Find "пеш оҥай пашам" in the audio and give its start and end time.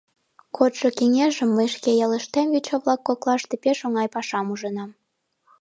3.63-4.47